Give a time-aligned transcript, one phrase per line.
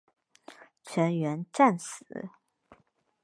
[0.83, 2.03] 全员战死。